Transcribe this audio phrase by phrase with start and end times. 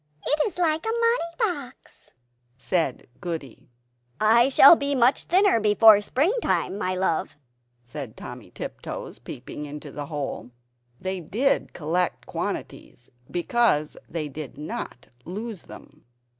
[0.25, 2.09] It is like a money box!"
[2.57, 3.69] said Goody.
[4.19, 7.35] "I shall be much thinner before springtime, my love,"
[7.83, 10.49] said Timmy Tiptoes, peeping into the hole.
[10.99, 16.03] They did collect quantities because they did not lose them!